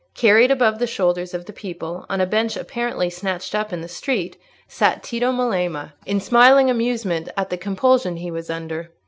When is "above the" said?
0.49-0.87